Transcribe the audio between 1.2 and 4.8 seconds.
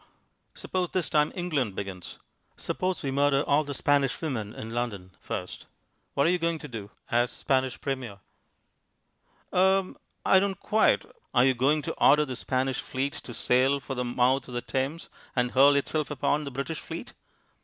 England begins. Suppose we murder all the Spanish women in